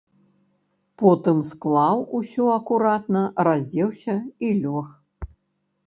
[1.01, 4.15] Потым склаў усё акуратна, раздзеўся
[4.49, 4.85] і лёг.